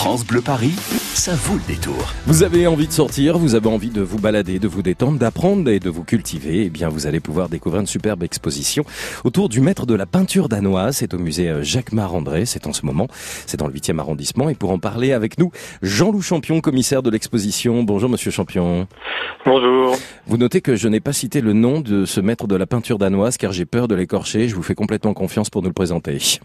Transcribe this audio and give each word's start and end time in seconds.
France 0.00 0.24
Bleu 0.24 0.40
Paris, 0.40 0.72
ça 1.12 1.34
vaut 1.34 1.56
le 1.56 1.74
détour. 1.74 2.14
Vous 2.24 2.42
avez 2.42 2.66
envie 2.66 2.86
de 2.86 2.92
sortir, 2.92 3.36
vous 3.36 3.54
avez 3.54 3.68
envie 3.68 3.90
de 3.90 4.00
vous 4.00 4.18
balader, 4.18 4.58
de 4.58 4.66
vous 4.66 4.80
détendre, 4.80 5.18
d'apprendre 5.18 5.68
et 5.68 5.78
de 5.78 5.90
vous 5.90 6.04
cultiver, 6.04 6.64
eh 6.64 6.70
bien 6.70 6.88
vous 6.88 7.06
allez 7.06 7.20
pouvoir 7.20 7.50
découvrir 7.50 7.82
une 7.82 7.86
superbe 7.86 8.22
exposition 8.22 8.82
autour 9.24 9.50
du 9.50 9.60
maître 9.60 9.84
de 9.84 9.92
la 9.92 10.06
peinture 10.06 10.48
danoise. 10.48 10.96
C'est 10.96 11.12
au 11.12 11.18
musée 11.18 11.50
euh, 11.50 11.62
Jacques 11.62 11.92
Marandré, 11.92 12.46
c'est 12.46 12.66
en 12.66 12.72
ce 12.72 12.86
moment, 12.86 13.08
c'est 13.44 13.58
dans 13.58 13.66
le 13.66 13.74
8e 13.74 13.98
arrondissement. 13.98 14.48
Et 14.48 14.54
pour 14.54 14.70
en 14.70 14.78
parler 14.78 15.12
avec 15.12 15.36
nous, 15.38 15.52
Jean-Loup 15.82 16.22
Champion, 16.22 16.62
commissaire 16.62 17.02
de 17.02 17.10
l'exposition. 17.10 17.82
Bonjour 17.82 18.08
monsieur 18.08 18.30
Champion. 18.30 18.88
Bonjour. 19.44 19.98
Vous 20.26 20.38
notez 20.38 20.62
que 20.62 20.76
je 20.76 20.88
n'ai 20.88 21.00
pas 21.00 21.12
cité 21.12 21.42
le 21.42 21.52
nom 21.52 21.80
de 21.80 22.06
ce 22.06 22.22
maître 22.22 22.46
de 22.46 22.56
la 22.56 22.64
peinture 22.64 22.96
danoise 22.96 23.36
car 23.36 23.52
j'ai 23.52 23.66
peur 23.66 23.86
de 23.86 23.94
l'écorcher. 23.94 24.48
Je 24.48 24.54
vous 24.54 24.62
fais 24.62 24.74
complètement 24.74 25.12
confiance 25.12 25.50
pour 25.50 25.60
nous 25.60 25.68
le 25.68 25.74
présenter. 25.74 26.40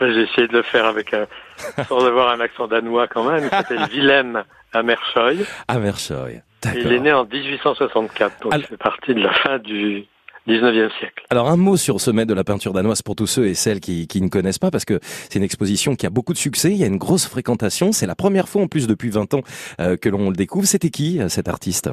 J'ai 0.00 0.22
essayé 0.22 0.48
de 0.48 0.52
le 0.52 0.62
faire 0.62 0.86
avec 0.86 1.14
un, 1.14 1.26
sans 1.88 2.04
avoir 2.04 2.30
un 2.30 2.40
accent 2.40 2.68
danois 2.68 3.06
quand 3.08 3.24
même. 3.24 3.44
Il 3.44 3.50
s'appelle 3.50 3.86
Willem 3.92 4.44
Amershoy. 4.72 5.44
Amershoy. 5.68 6.42
Il 6.74 6.92
est 6.92 7.00
né 7.00 7.12
en 7.12 7.24
1864, 7.24 8.42
donc 8.42 8.54
il 8.56 8.64
fait 8.64 8.76
partie 8.76 9.14
de 9.14 9.20
la 9.20 9.32
fin 9.32 9.58
du 9.58 10.04
19e 10.48 10.90
siècle. 10.98 11.24
Alors 11.30 11.48
un 11.48 11.56
mot 11.56 11.76
sur 11.76 12.00
ce 12.00 12.10
maître 12.10 12.28
de 12.28 12.34
la 12.34 12.44
peinture 12.44 12.72
danoise 12.72 13.02
pour 13.02 13.14
tous 13.14 13.26
ceux 13.26 13.46
et 13.46 13.54
celles 13.54 13.80
qui, 13.80 14.06
qui 14.06 14.20
ne 14.20 14.28
connaissent 14.28 14.58
pas, 14.58 14.70
parce 14.70 14.84
que 14.84 14.98
c'est 15.02 15.36
une 15.36 15.44
exposition 15.44 15.94
qui 15.94 16.06
a 16.06 16.10
beaucoup 16.10 16.32
de 16.32 16.38
succès, 16.38 16.70
il 16.70 16.76
y 16.76 16.84
a 16.84 16.86
une 16.86 16.98
grosse 16.98 17.28
fréquentation, 17.28 17.92
c'est 17.92 18.06
la 18.06 18.14
première 18.14 18.48
fois 18.48 18.62
en 18.62 18.66
plus 18.66 18.86
depuis 18.86 19.10
20 19.10 19.34
ans 19.34 19.42
euh, 19.80 19.96
que 19.96 20.08
l'on 20.08 20.30
le 20.30 20.36
découvre. 20.36 20.66
C'était 20.66 20.90
qui 20.90 21.20
euh, 21.20 21.28
cet 21.28 21.48
artiste? 21.48 21.90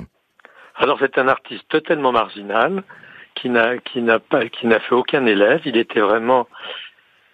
Alors 0.76 0.98
c'est 1.00 1.18
un 1.18 1.28
artiste 1.28 1.64
totalement 1.70 2.12
marginal, 2.12 2.84
qui 3.36 3.50
n'a 3.50 3.78
qui 3.78 4.02
n'a 4.02 4.20
pas 4.20 4.48
qui 4.48 4.68
n'a 4.68 4.80
fait 4.80 4.96
aucun 4.96 5.26
élève. 5.26 5.62
Il 5.66 5.78
était 5.78 6.00
vraiment 6.00 6.48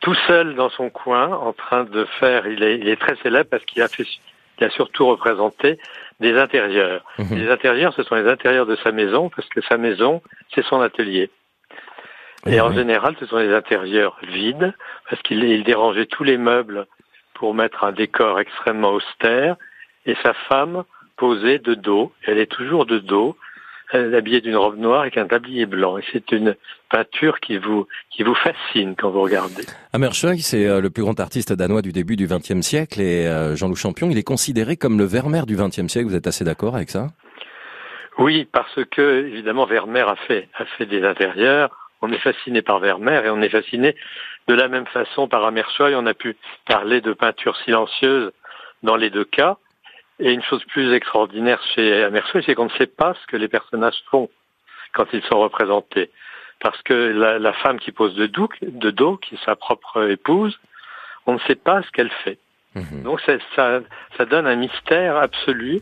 tout 0.01 0.15
seul 0.27 0.55
dans 0.55 0.69
son 0.69 0.89
coin, 0.89 1.27
en 1.29 1.53
train 1.53 1.83
de 1.83 2.05
faire. 2.19 2.47
Il 2.47 2.63
est, 2.63 2.77
il 2.77 2.87
est 2.87 2.99
très 2.99 3.15
célèbre 3.17 3.49
parce 3.49 3.65
qu'il 3.65 3.81
a 3.81 3.87
fait, 3.87 4.05
il 4.59 4.63
a 4.65 4.69
surtout 4.69 5.07
représenté 5.07 5.79
des 6.19 6.37
intérieurs. 6.37 7.03
Mhm. 7.17 7.37
Les 7.37 7.49
intérieurs, 7.49 7.93
ce 7.93 8.03
sont 8.03 8.15
les 8.15 8.29
intérieurs 8.29 8.65
de 8.65 8.75
sa 8.77 8.91
maison 8.91 9.29
parce 9.29 9.47
que 9.49 9.61
sa 9.61 9.77
maison, 9.77 10.21
c'est 10.53 10.65
son 10.65 10.81
atelier. 10.81 11.29
Et 12.45 12.51
Oui, 12.51 12.61
en 12.61 12.71
général, 12.71 13.15
ce 13.19 13.25
sont 13.25 13.37
les 13.37 13.53
intérieurs 13.53 14.17
vides 14.23 14.73
parce 15.09 15.21
qu'il 15.23 15.43
il 15.43 15.63
dérangeait 15.63 16.05
tous 16.05 16.23
les 16.23 16.37
meubles 16.37 16.87
pour 17.33 17.53
mettre 17.53 17.83
un 17.83 17.91
décor 17.91 18.39
extrêmement 18.39 18.91
austère. 18.91 19.57
Et 20.05 20.15
sa 20.23 20.33
femme 20.33 20.83
posait 21.17 21.59
de 21.59 21.73
dos. 21.73 22.13
Elle 22.23 22.37
est 22.37 22.51
toujours 22.51 22.85
de 22.85 22.99
dos. 22.99 23.35
Elle 23.91 24.13
est 24.13 24.17
habillée 24.17 24.41
d'une 24.41 24.55
robe 24.55 24.77
noire 24.77 25.01
avec 25.01 25.17
un 25.17 25.27
tablier 25.27 25.65
blanc. 25.65 25.97
Et 25.97 26.03
c'est 26.11 26.31
une 26.31 26.55
peinture 26.89 27.39
qui 27.39 27.57
vous, 27.57 27.87
qui 28.11 28.23
vous 28.23 28.35
fascine 28.35 28.95
quand 28.95 29.09
vous 29.09 29.21
regardez. 29.21 29.63
Amershoy, 29.93 30.39
c'est 30.39 30.67
euh, 30.67 30.79
le 30.79 30.89
plus 30.89 31.03
grand 31.03 31.19
artiste 31.19 31.53
danois 31.53 31.81
du 31.81 31.91
début 31.91 32.15
du 32.15 32.27
XXe 32.27 32.61
siècle 32.61 33.01
et 33.01 33.27
euh, 33.27 33.55
Jean-Loup 33.55 33.75
Champion, 33.75 34.09
il 34.09 34.17
est 34.17 34.23
considéré 34.23 34.77
comme 34.77 34.97
le 34.97 35.05
Vermeer 35.05 35.45
du 35.45 35.55
XXe 35.55 35.87
siècle. 35.87 36.07
Vous 36.07 36.15
êtes 36.15 36.27
assez 36.27 36.43
d'accord 36.43 36.75
avec 36.75 36.89
ça? 36.89 37.07
Oui, 38.19 38.47
parce 38.51 38.83
que 38.91 39.25
évidemment 39.25 39.65
Vermeer 39.65 40.07
a 40.09 40.15
fait 40.15 40.49
a 40.57 40.65
fait 40.65 40.85
des 40.85 41.03
intérieurs. 41.03 41.89
On 42.01 42.11
est 42.11 42.19
fasciné 42.19 42.61
par 42.61 42.79
Vermeer 42.79 43.25
et 43.25 43.29
on 43.29 43.41
est 43.41 43.49
fasciné 43.49 43.95
de 44.47 44.53
la 44.53 44.67
même 44.67 44.85
façon 44.87 45.27
par 45.27 45.45
Amershoy. 45.45 45.95
On 45.95 46.05
a 46.05 46.13
pu 46.13 46.35
parler 46.67 47.01
de 47.01 47.13
peinture 47.13 47.55
silencieuse 47.57 48.31
dans 48.83 48.97
les 48.97 49.09
deux 49.09 49.23
cas. 49.23 49.57
Et 50.19 50.33
une 50.33 50.43
chose 50.43 50.63
plus 50.65 50.93
extraordinaire 50.93 51.61
chez 51.73 52.03
Amershoy, 52.03 52.43
c'est 52.45 52.55
qu'on 52.55 52.65
ne 52.65 52.77
sait 52.77 52.87
pas 52.87 53.15
ce 53.21 53.27
que 53.27 53.37
les 53.37 53.47
personnages 53.47 54.03
font 54.11 54.29
quand 54.93 55.05
ils 55.13 55.23
sont 55.23 55.39
représentés. 55.39 56.09
Parce 56.59 56.81
que 56.81 56.93
la, 56.93 57.39
la 57.39 57.53
femme 57.53 57.79
qui 57.79 57.91
pose 57.91 58.15
de 58.15 58.27
dos, 58.27 58.49
de 58.61 58.91
dos, 58.91 59.15
qui 59.17 59.35
est 59.35 59.45
sa 59.45 59.55
propre 59.55 60.09
épouse, 60.09 60.59
on 61.25 61.33
ne 61.33 61.39
sait 61.47 61.55
pas 61.55 61.81
ce 61.83 61.91
qu'elle 61.91 62.11
fait. 62.23 62.37
Mhm. 62.75 63.03
Donc 63.03 63.21
ça, 63.21 63.33
ça, 63.55 64.25
donne 64.25 64.45
un 64.45 64.55
mystère 64.55 65.17
absolu. 65.17 65.81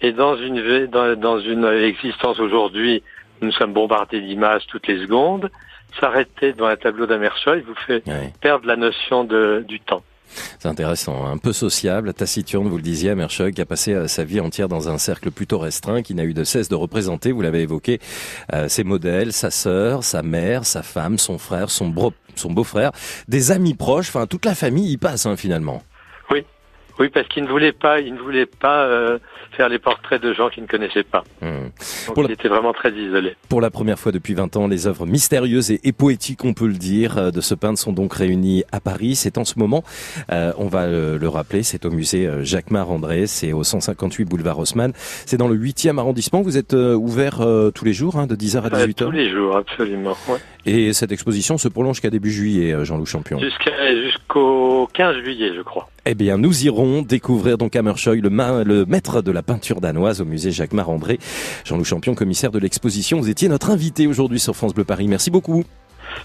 Et 0.00 0.12
dans 0.12 0.36
une, 0.36 0.86
dans, 0.86 1.18
dans 1.18 1.40
une 1.40 1.64
existence 1.64 2.38
aujourd'hui, 2.38 3.02
où 3.40 3.46
nous 3.46 3.52
sommes 3.52 3.72
bombardés 3.72 4.20
d'images 4.20 4.66
toutes 4.66 4.86
les 4.86 5.00
secondes. 5.00 5.50
S'arrêter 5.98 6.52
devant 6.52 6.68
un 6.68 6.76
tableau 6.76 7.06
d'Amershoy 7.06 7.62
vous 7.62 7.74
fait 7.74 8.04
perdre 8.40 8.66
la 8.66 8.76
notion 8.76 9.24
de, 9.24 9.64
du 9.66 9.80
temps. 9.80 10.02
C'est 10.58 10.68
intéressant, 10.68 11.26
un 11.26 11.38
peu 11.38 11.52
sociable, 11.52 12.12
taciturne, 12.14 12.68
vous 12.68 12.76
le 12.76 12.82
disiez, 12.82 13.10
Amershoy, 13.10 13.52
qui 13.52 13.60
a 13.60 13.66
passé 13.66 13.92
euh, 13.92 14.08
sa 14.08 14.24
vie 14.24 14.40
entière 14.40 14.68
dans 14.68 14.88
un 14.88 14.98
cercle 14.98 15.30
plutôt 15.30 15.58
restreint, 15.58 16.02
qui 16.02 16.14
n'a 16.14 16.24
eu 16.24 16.34
de 16.34 16.44
cesse 16.44 16.68
de 16.68 16.74
représenter, 16.74 17.32
vous 17.32 17.42
l'avez 17.42 17.62
évoqué, 17.62 18.00
euh, 18.52 18.68
ses 18.68 18.84
modèles, 18.84 19.32
sa 19.32 19.50
sœur, 19.50 20.04
sa 20.04 20.22
mère, 20.22 20.64
sa 20.64 20.82
femme, 20.82 21.18
son 21.18 21.38
frère, 21.38 21.70
son 21.70 21.88
beau-frère, 21.88 22.92
des 23.28 23.50
amis 23.50 23.74
proches, 23.74 24.08
enfin 24.08 24.26
toute 24.26 24.44
la 24.44 24.54
famille 24.54 24.92
y 24.92 24.96
passe 24.96 25.26
hein, 25.26 25.36
finalement. 25.36 25.82
Oui, 26.98 27.08
parce 27.10 27.28
qu'il 27.28 27.44
ne 27.44 27.48
voulait 27.48 27.72
pas, 27.72 28.00
il 28.00 28.14
ne 28.14 28.18
voulait 28.18 28.46
pas 28.46 28.84
euh, 28.84 29.18
faire 29.56 29.68
les 29.68 29.78
portraits 29.78 30.20
de 30.22 30.32
gens 30.32 30.48
qu'il 30.48 30.64
ne 30.64 30.68
connaissait 30.68 31.04
pas. 31.04 31.22
Hmm. 31.40 31.68
Donc 32.06 32.14
Pour 32.14 32.22
la- 32.24 32.28
il 32.28 32.32
était 32.32 32.48
vraiment 32.48 32.72
très 32.72 32.90
isolé. 32.92 33.36
Pour 33.48 33.60
la 33.60 33.70
première 33.70 33.98
fois 33.98 34.10
depuis 34.12 34.34
20 34.34 34.56
ans, 34.56 34.66
les 34.66 34.86
œuvres 34.86 35.06
mystérieuses 35.06 35.70
et, 35.70 35.80
et 35.84 35.92
poétiques, 35.92 36.44
on 36.44 36.54
peut 36.54 36.66
le 36.66 36.74
dire, 36.74 37.16
euh, 37.18 37.30
de 37.30 37.40
ce 37.40 37.54
peintre 37.54 37.78
sont 37.78 37.92
donc 37.92 38.14
réunies 38.14 38.64
à 38.72 38.80
Paris. 38.80 39.14
C'est 39.14 39.38
en 39.38 39.44
ce 39.44 39.58
moment, 39.58 39.84
euh, 40.32 40.52
on 40.58 40.66
va 40.66 40.82
euh, 40.84 41.18
le 41.18 41.28
rappeler, 41.28 41.62
c'est 41.62 41.84
au 41.86 41.90
musée 41.90 42.26
euh, 42.26 42.42
Jacquemart 42.42 42.90
André, 42.90 43.26
c'est 43.26 43.52
au 43.52 43.62
158 43.64 44.24
boulevard 44.24 44.58
Haussmann. 44.58 44.92
C'est 44.96 45.36
dans 45.36 45.48
le 45.48 45.56
8e 45.56 45.98
arrondissement. 45.98 46.42
Vous 46.42 46.56
êtes 46.58 46.74
euh, 46.74 46.94
ouvert 46.94 47.38
tous 47.74 47.84
les 47.84 47.92
jours, 47.92 48.16
hein, 48.16 48.26
de 48.26 48.34
10h 48.34 48.62
à 48.62 48.66
Euh, 48.76 48.86
18h. 48.86 48.94
tous 49.04 49.10
les 49.12 49.30
jours, 49.30 49.56
absolument. 49.56 50.16
ouais. 50.28 50.38
Et 50.70 50.92
cette 50.92 51.12
exposition 51.12 51.56
se 51.56 51.66
prolonge 51.68 51.96
jusqu'à 51.96 52.10
début 52.10 52.30
juillet, 52.30 52.72
euh, 52.74 52.84
Jean-Loup 52.84 53.06
Champion. 53.06 53.38
Jusqu'au 53.38 54.86
15 54.92 55.16
juillet, 55.24 55.52
je 55.56 55.62
crois. 55.62 55.88
Eh 56.04 56.14
bien, 56.14 56.36
nous 56.36 56.64
irons 56.66 57.00
découvrir 57.00 57.56
donc 57.56 57.74
Hammershoy, 57.74 58.20
le, 58.20 58.28
ma- 58.28 58.64
le 58.64 58.84
maître 58.84 59.22
de 59.22 59.32
la 59.32 59.42
peinture 59.42 59.80
danoise 59.80 60.20
au 60.20 60.26
musée 60.26 60.50
Jacques 60.50 60.74
André. 60.74 61.18
Jean-Loup 61.64 61.84
Champion, 61.84 62.14
commissaire 62.14 62.50
de 62.50 62.58
l'exposition. 62.58 63.18
Vous 63.18 63.30
étiez 63.30 63.48
notre 63.48 63.70
invité 63.70 64.06
aujourd'hui 64.06 64.38
sur 64.40 64.54
France 64.54 64.74
Bleu 64.74 64.84
Paris. 64.84 65.08
Merci 65.08 65.30
beaucoup. 65.30 65.64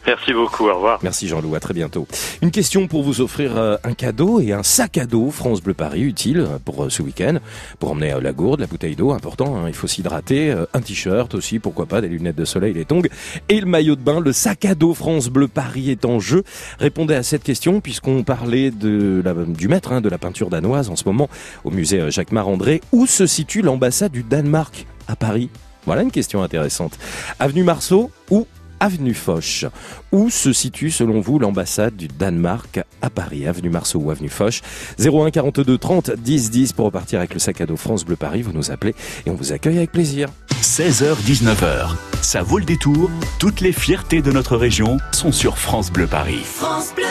Merci 0.06 0.34
beaucoup. 0.34 0.68
Au 0.68 0.76
revoir. 0.76 1.00
Merci 1.02 1.28
Jean-Loup, 1.28 1.56
à 1.56 1.60
très 1.60 1.74
bientôt. 1.74 2.08
Une 2.42 2.52
question 2.52 2.88
pour 2.88 3.04
vous 3.04 3.22
offrir 3.22 3.58
euh, 3.58 3.78
un 3.84 3.94
cadeau 3.94 4.40
et 4.40 4.52
un 4.52 4.64
sac 4.64 4.98
à 4.98 5.06
dos 5.06 5.32
France 5.32 5.62
Bleu 5.62 5.74
Paris 5.74 6.02
utile 6.02 6.40
euh, 6.40 6.60
pour 6.64 6.84
euh, 6.84 6.90
ce 6.90 7.02
week-end. 7.02 7.38
Pour 7.80 7.92
emmener 7.92 8.14
la 8.22 8.34
gourde, 8.34 8.60
la 8.60 8.68
bouteille 8.68 8.96
d'eau, 8.96 9.12
important, 9.12 9.56
hein, 9.56 9.66
il 9.68 9.74
faut 9.74 9.88
s'hydrater, 9.88 10.54
un 10.74 10.82
t-shirt 10.82 11.34
aussi, 11.36 11.60
pourquoi 11.60 11.86
pas, 11.86 12.02
des 12.02 12.08
lunettes 12.08 12.36
de 12.36 12.46
soleil, 12.46 12.74
des 12.74 12.86
tongs 12.86 13.02
et 13.50 13.60
le 13.60 13.66
maillot 13.66 13.96
de 13.96 14.02
bain. 14.02 14.20
Le 14.20 14.34
sac 14.34 14.66
à 14.66 14.76
dos 14.76 14.94
France 14.94 15.30
Bleu 15.30 15.48
Paris 15.48 15.90
est 15.90 16.06
en 16.06 16.20
jeu. 16.20 16.44
Répondez 16.80 17.16
à 17.16 17.24
cette 17.24 17.44
question 17.44 17.82
puisqu'on 17.82 18.24
parlait 18.24 18.72
du 18.72 19.68
maître 19.68 19.92
hein, 19.92 20.02
de 20.02 20.10
la 20.10 20.18
peinture 20.18 20.50
danoise 20.50 20.90
en 20.90 20.96
ce 20.96 21.06
moment 21.06 21.30
au 21.64 21.72
musée 21.72 22.12
Jacques 22.12 22.32
Marandré. 22.32 22.82
Où 22.92 23.06
se 23.06 23.26
situe 23.26 23.62
l'ambassade 23.62 24.12
du 24.12 24.24
Danemark? 24.24 24.86
À 25.08 25.16
Paris 25.16 25.50
Voilà 25.86 26.02
une 26.02 26.12
question 26.12 26.44
intéressante. 26.44 26.98
Avenue 27.40 27.64
Marceau 27.64 28.12
ou 28.30 28.48
Avenue 28.84 29.14
Foch 29.14 29.66
Où 30.12 30.30
se 30.30 30.52
situe 30.52 30.92
selon 30.92 31.22
vous 31.22 31.40
l'ambassade 31.40 31.96
du 31.96 32.10
Danemark 32.10 32.82
à 33.02 33.10
Paris 33.10 33.48
Avenue 33.48 33.70
Marceau 33.70 34.00
ou 34.00 34.12
Avenue 34.12 34.28
Foch 34.28 34.62
01 35.00 35.32
42 35.32 35.78
30 35.78 36.12
10 36.12 36.52
10 36.52 36.74
pour 36.74 36.88
repartir 36.88 37.20
avec 37.20 37.34
le 37.34 37.40
sac 37.40 37.62
à 37.62 37.66
dos 37.66 37.78
France 37.78 38.04
Bleu 38.04 38.18
Paris. 38.18 38.42
Vous 38.42 38.52
nous 38.52 38.72
appelez 38.72 38.94
et 39.26 39.30
on 39.30 39.36
vous 39.36 39.54
accueille 39.54 39.78
avec 39.78 39.94
plaisir. 39.94 40.28
16h-19h, 40.62 41.96
ça 42.22 42.42
vaut 42.42 42.58
le 42.58 42.66
détour. 42.66 43.10
Toutes 43.40 43.62
les 43.62 43.72
fiertés 43.72 44.22
de 44.22 44.34
notre 44.34 44.58
région 44.58 44.98
sont 45.14 45.32
sur 45.32 45.58
France 45.58 45.90
Bleu 45.90 46.08
Paris. 46.08 46.42
France 46.44 46.94
Bleu. 46.94 47.03